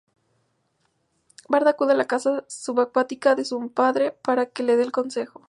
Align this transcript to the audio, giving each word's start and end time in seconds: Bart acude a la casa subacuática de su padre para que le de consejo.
Bart 1.47 1.67
acude 1.67 1.91
a 1.91 1.95
la 1.95 2.05
casa 2.07 2.43
subacuática 2.47 3.35
de 3.35 3.45
su 3.45 3.71
padre 3.71 4.11
para 4.23 4.47
que 4.47 4.63
le 4.63 4.75
de 4.75 4.89
consejo. 4.89 5.39